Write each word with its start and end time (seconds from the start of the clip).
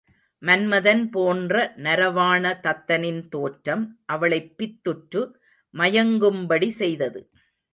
மன்மதன் 0.43 1.09
போன்ற 1.09 1.73
நரவாண 1.77 2.53
தத்தனின் 2.63 3.29
தோற்றம் 3.29 3.83
அவளைப் 4.05 4.53
பித்துற்று 4.57 5.21
மயங்கும்படி 5.73 6.69
செய்தது. 6.73 7.21